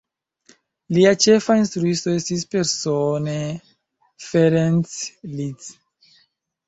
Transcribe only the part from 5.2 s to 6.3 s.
Liszt.